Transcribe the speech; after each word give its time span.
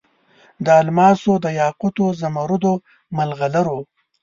د 0.65 0.67
الماسو، 0.81 1.31
دیاقوتو، 1.45 2.05
زمرودو، 2.21 2.73
مرغلرو 3.17 3.79